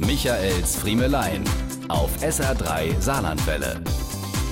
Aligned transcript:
Michaels 0.00 0.76
Friemelein 0.76 1.42
auf 1.88 2.22
SR3 2.22 3.00
Saarlandwelle. 3.00 3.82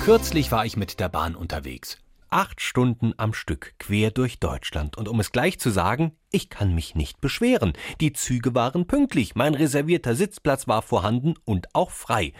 Kürzlich 0.00 0.50
war 0.50 0.66
ich 0.66 0.76
mit 0.76 0.98
der 0.98 1.08
Bahn 1.08 1.36
unterwegs. 1.36 1.98
Acht 2.30 2.60
Stunden 2.60 3.14
am 3.16 3.32
Stück 3.32 3.74
quer 3.78 4.10
durch 4.10 4.40
Deutschland. 4.40 4.98
Und 4.98 5.06
um 5.06 5.20
es 5.20 5.30
gleich 5.30 5.60
zu 5.60 5.70
sagen, 5.70 6.16
ich 6.32 6.50
kann 6.50 6.74
mich 6.74 6.96
nicht 6.96 7.20
beschweren. 7.20 7.74
Die 8.00 8.12
Züge 8.12 8.56
waren 8.56 8.88
pünktlich, 8.88 9.36
mein 9.36 9.54
reservierter 9.54 10.16
Sitzplatz 10.16 10.66
war 10.66 10.82
vorhanden 10.82 11.34
und 11.44 11.72
auch 11.76 11.92
frei. 11.92 12.32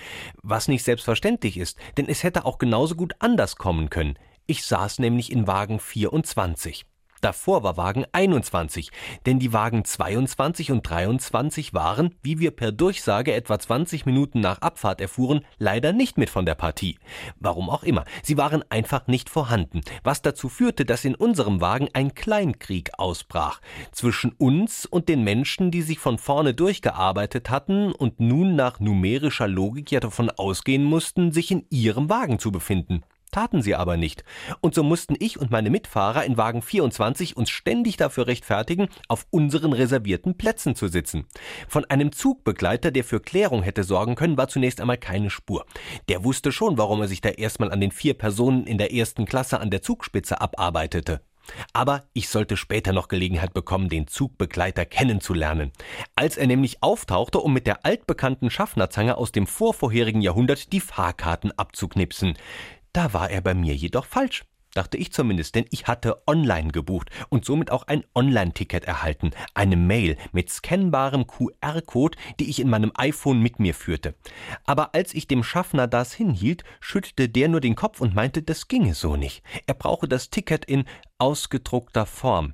Was 0.43 0.66
nicht 0.66 0.82
selbstverständlich 0.82 1.59
ist, 1.59 1.79
denn 1.98 2.09
es 2.09 2.25
hätte 2.25 2.45
auch 2.45 2.59
genauso 2.59 2.96
gut 2.96 3.14
anders 3.20 3.54
kommen 3.54 3.88
können. 3.88 4.18
Ich 4.46 4.64
saß 4.64 4.98
nämlich 4.98 5.30
in 5.30 5.46
Wagen 5.46 5.79
24. 5.79 6.84
Davor 7.21 7.62
war 7.62 7.77
Wagen 7.77 8.05
21, 8.12 8.91
denn 9.25 9.39
die 9.39 9.53
Wagen 9.53 9.85
22 9.85 10.71
und 10.71 10.89
23 10.89 11.73
waren, 11.73 12.14
wie 12.23 12.39
wir 12.39 12.50
per 12.50 12.73
Durchsage 12.73 13.32
etwa 13.32 13.59
20 13.59 14.05
Minuten 14.07 14.40
nach 14.40 14.61
Abfahrt 14.61 15.00
erfuhren, 15.00 15.45
leider 15.59 15.93
nicht 15.93 16.18
mit 16.18 16.31
von 16.31 16.45
der 16.45 16.54
Partie. 16.54 16.99
Warum 17.40 17.71
auch 17.71 17.82
immer, 17.82 18.04
sie 18.23 18.37
waren 18.37 18.63
einfach 18.71 19.07
nicht 19.07 19.31
vorhanden, 19.31 19.81
was 20.03 20.23
dazu 20.23 20.49
führte, 20.49 20.85
dass 20.85 21.04
in 21.04 21.14
unserem 21.14 21.61
Wagen 21.61 21.89
ein 21.95 22.14
Kleinkrieg 22.14 22.90
ausbrach 22.99 23.61
zwischen 23.93 24.32
uns 24.32 24.85
und 24.85 25.09
den 25.09 25.25
Menschen, 25.25 25.71
die 25.71 25.82
sich 25.82 25.98
von 25.98 26.18
vorne 26.18 26.54
durchgearbeitet 26.54 27.51
hatten 27.51 27.93
und 27.93 28.21
nun 28.21 28.57
nach 28.57 28.79
numerischer 28.81 29.48
Logik 29.48 29.90
ja 29.90 30.01
davon 30.01 30.31
ausgehen 30.31 30.85
mussten, 30.85 31.32
sich 31.32 31.51
in 31.51 31.64
ihrem 31.71 32.11
Wagen 32.11 32.39
zu 32.39 32.53
befinden 32.53 33.03
taten 33.36 33.61
sie 33.61 33.75
aber 33.75 33.98
nicht. 33.98 34.25
Und 34.62 34.75
so 34.75 34.83
mussten 34.83 35.14
ich 35.19 35.39
und 35.39 35.50
meine 35.50 35.69
Mitfahrer 35.69 36.25
in 36.25 36.39
Wagen 36.39 36.62
24 36.62 37.36
uns 37.36 37.50
ständig 37.50 37.98
dafür 37.98 38.28
rechtfertigen, 38.28 38.89
auf 39.09 39.27
unseren 39.28 39.75
reservierten 39.75 40.39
Plätzen 40.39 40.75
zu 40.75 40.89
sitzen. 40.89 41.27
Von 41.69 41.84
einem 41.84 42.12
Zugbegleiter, 42.12 42.91
der 42.91 43.05
für 43.05 43.20
Klärung 43.20 43.62
hätte 43.62 43.84
sorgen 43.84 44.14
können, 44.14 44.39
war 44.39 44.48
zunächst 44.48 44.81
einmal 44.81 44.97
keine 44.97 45.28
Spur. 45.28 45.67
Der 46.09 46.25
wusste 46.25 46.51
schon, 46.51 46.79
warum 46.79 47.03
er 47.03 47.09
sich 47.09 47.20
da 47.20 47.29
erstmal 47.29 47.70
an 47.73 47.83
den 47.83 47.91
vier 47.91 48.14
Personen 48.14 48.67
in 48.67 48.79
der 48.79 48.95
ersten 48.95 49.27
Klasse 49.27 49.61
an 49.61 49.69
der 49.69 49.83
Zugspitze 49.83 50.41
abarbeitete. 50.41 51.20
Aber 51.73 52.05
ich 52.12 52.29
sollte 52.29 52.57
später 52.57 52.92
noch 52.92 53.09
Gelegenheit 53.09 53.55
bekommen, 53.55 53.89
den 53.89 54.07
Zugbegleiter 54.07 54.84
kennenzulernen. 54.84 55.73
Als 56.14 56.37
er 56.37 56.47
nämlich 56.47 56.83
auftauchte, 56.83 57.39
um 57.39 57.53
mit 57.53 57.67
der 57.67 57.84
altbekannten 57.84 58.51
Schaffnerzange 58.51 59.17
aus 59.17 59.33
dem 59.33 59.47
vorvorherigen 59.47 60.23
Jahrhundert 60.23 60.73
die 60.73 60.81
Fahrkarten 60.81 61.53
abzuknipsen. 61.53 62.34
Da 62.97 63.12
war 63.12 63.28
er 63.28 63.42
bei 63.42 63.52
mir 63.52 63.75
jedoch 63.75 64.06
falsch 64.06 64.47
dachte 64.72 64.98
ich 64.98 65.11
zumindest, 65.11 65.55
denn 65.55 65.64
ich 65.70 65.86
hatte 65.86 66.22
online 66.27 66.70
gebucht 66.70 67.08
und 67.30 67.47
somit 67.47 67.70
auch 67.70 67.86
ein 67.86 68.05
Online-Ticket 68.14 68.84
erhalten, 68.84 69.30
eine 69.55 69.77
Mail 69.77 70.19
mit 70.33 70.50
scannbarem 70.50 71.27
QR-Code, 71.27 72.19
die 72.39 72.50
ich 72.50 72.61
in 72.61 72.69
meinem 72.69 72.92
iPhone 72.94 73.41
mit 73.41 73.58
mir 73.58 73.72
führte. 73.72 74.14
Aber 74.64 74.94
als 74.94 75.14
ich 75.14 75.27
dem 75.27 75.42
Schaffner 75.42 75.86
das 75.86 76.12
hinhielt, 76.12 76.62
schüttelte 76.80 77.30
der 77.30 77.48
nur 77.48 77.62
den 77.62 77.74
Kopf 77.74 78.02
und 78.02 78.14
meinte, 78.14 78.42
das 78.42 78.69
ginge 78.69 78.92
so 78.92 79.17
nicht. 79.17 79.42
Er 79.67 79.74
brauche 79.74 80.08
das 80.08 80.28
Ticket 80.28 80.67
in 80.67 80.84
ausgedruckter 81.17 82.05
Form. 82.05 82.52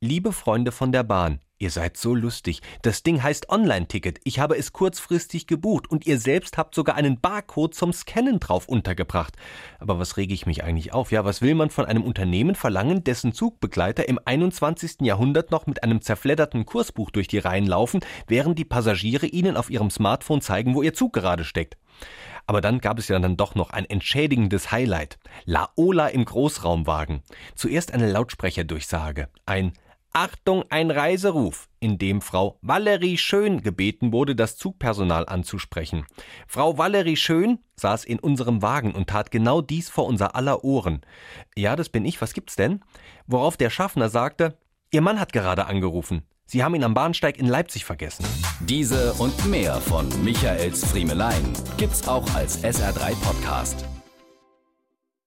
Liebe 0.00 0.32
Freunde 0.32 0.70
von 0.70 0.92
der 0.92 1.02
Bahn, 1.02 1.40
Ihr 1.60 1.70
seid 1.70 1.96
so 1.96 2.14
lustig. 2.14 2.62
Das 2.82 3.02
Ding 3.02 3.20
heißt 3.20 3.48
Online-Ticket. 3.48 4.20
Ich 4.22 4.38
habe 4.38 4.56
es 4.56 4.72
kurzfristig 4.72 5.48
gebucht 5.48 5.90
und 5.90 6.06
ihr 6.06 6.20
selbst 6.20 6.56
habt 6.56 6.72
sogar 6.72 6.94
einen 6.94 7.20
Barcode 7.20 7.74
zum 7.74 7.92
Scannen 7.92 8.38
drauf 8.38 8.68
untergebracht. 8.68 9.34
Aber 9.80 9.98
was 9.98 10.16
rege 10.16 10.32
ich 10.32 10.46
mich 10.46 10.62
eigentlich 10.62 10.92
auf? 10.92 11.10
Ja, 11.10 11.24
was 11.24 11.42
will 11.42 11.56
man 11.56 11.70
von 11.70 11.84
einem 11.84 12.04
Unternehmen 12.04 12.54
verlangen, 12.54 13.02
dessen 13.02 13.32
Zugbegleiter 13.32 14.08
im 14.08 14.20
21. 14.24 15.00
Jahrhundert 15.00 15.50
noch 15.50 15.66
mit 15.66 15.82
einem 15.82 16.00
zerfledderten 16.00 16.64
Kursbuch 16.64 17.10
durch 17.10 17.26
die 17.26 17.38
Reihen 17.38 17.66
laufen, 17.66 18.00
während 18.28 18.56
die 18.56 18.64
Passagiere 18.64 19.26
ihnen 19.26 19.56
auf 19.56 19.68
ihrem 19.68 19.90
Smartphone 19.90 20.40
zeigen, 20.40 20.76
wo 20.76 20.82
ihr 20.82 20.94
Zug 20.94 21.12
gerade 21.12 21.42
steckt? 21.42 21.76
Aber 22.46 22.60
dann 22.60 22.78
gab 22.78 23.00
es 23.00 23.08
ja 23.08 23.18
dann 23.18 23.36
doch 23.36 23.56
noch 23.56 23.70
ein 23.70 23.84
entschädigendes 23.84 24.70
Highlight. 24.70 25.18
Laola 25.44 26.06
im 26.06 26.24
Großraumwagen. 26.24 27.22
Zuerst 27.56 27.92
eine 27.92 28.10
Lautsprecherdurchsage. 28.10 29.28
Ein 29.44 29.72
Achtung, 30.12 30.64
ein 30.70 30.90
Reiseruf, 30.90 31.68
in 31.80 31.98
dem 31.98 32.20
Frau 32.20 32.58
Valerie 32.62 33.18
Schön 33.18 33.62
gebeten 33.62 34.12
wurde, 34.12 34.34
das 34.34 34.56
Zugpersonal 34.56 35.28
anzusprechen. 35.28 36.06
Frau 36.46 36.78
Valerie 36.78 37.16
Schön 37.16 37.58
saß 37.76 38.04
in 38.04 38.18
unserem 38.18 38.62
Wagen 38.62 38.92
und 38.92 39.08
tat 39.08 39.30
genau 39.30 39.60
dies 39.60 39.88
vor 39.88 40.06
unser 40.06 40.34
aller 40.34 40.64
Ohren. 40.64 41.02
Ja, 41.56 41.76
das 41.76 41.88
bin 41.88 42.04
ich, 42.04 42.20
was 42.20 42.32
gibt's 42.32 42.56
denn? 42.56 42.80
Worauf 43.26 43.56
der 43.56 43.70
Schaffner 43.70 44.08
sagte, 44.08 44.58
Ihr 44.90 45.02
Mann 45.02 45.20
hat 45.20 45.32
gerade 45.32 45.66
angerufen. 45.66 46.22
Sie 46.46 46.64
haben 46.64 46.74
ihn 46.74 46.84
am 46.84 46.94
Bahnsteig 46.94 47.38
in 47.38 47.46
Leipzig 47.46 47.84
vergessen. 47.84 48.24
Diese 48.60 49.12
und 49.14 49.46
mehr 49.46 49.74
von 49.82 50.08
Michaels 50.24 50.82
Friemelein 50.86 51.52
gibt's 51.76 52.08
auch 52.08 52.26
als 52.34 52.64
SR3 52.64 53.14
Podcast. 53.22 53.84